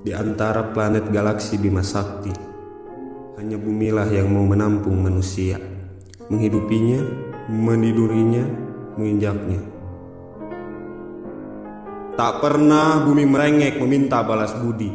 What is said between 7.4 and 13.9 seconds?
menidurinya, menginjaknya. Tak pernah bumi merengek